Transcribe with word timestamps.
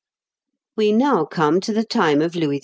We 0.75 0.93
now 0.93 1.25
come 1.25 1.59
to 1.61 1.71
the 1.71 1.83
time 1.83 2.23
of 2.23 2.33
Louis 2.35 2.55
IX. 2.55 2.59